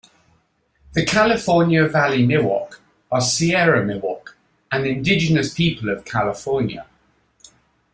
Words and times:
The 0.93 1.05
California 1.05 1.87
Valley 1.87 2.25
Miwok 2.25 2.79
are 3.11 3.21
Sierra 3.21 3.83
Miwok, 3.83 4.33
an 4.71 4.87
indigenous 4.87 5.53
people 5.53 5.89
of 5.91 6.05
California. 6.05 6.87